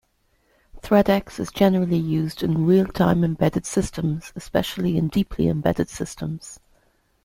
[0.81, 6.59] ThreadX is generally used in real-time embedded systems, especially in deeply embedded systems.